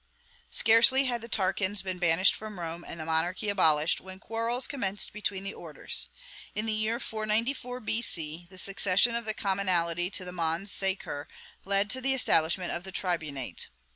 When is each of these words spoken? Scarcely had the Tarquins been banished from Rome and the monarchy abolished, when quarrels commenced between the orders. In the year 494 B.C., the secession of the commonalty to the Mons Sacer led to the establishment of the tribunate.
Scarcely 0.49 1.03
had 1.05 1.21
the 1.21 1.27
Tarquins 1.29 1.83
been 1.83 1.99
banished 1.99 2.33
from 2.33 2.59
Rome 2.59 2.83
and 2.87 2.99
the 2.99 3.05
monarchy 3.05 3.49
abolished, 3.49 4.01
when 4.01 4.17
quarrels 4.17 4.65
commenced 4.65 5.13
between 5.13 5.43
the 5.43 5.53
orders. 5.53 6.09
In 6.55 6.65
the 6.65 6.73
year 6.73 6.99
494 6.99 7.79
B.C., 7.81 8.47
the 8.49 8.57
secession 8.57 9.13
of 9.13 9.25
the 9.25 9.35
commonalty 9.35 10.09
to 10.13 10.25
the 10.25 10.31
Mons 10.31 10.71
Sacer 10.71 11.27
led 11.65 11.87
to 11.91 12.01
the 12.01 12.15
establishment 12.15 12.71
of 12.71 12.83
the 12.83 12.91
tribunate. 12.91 13.67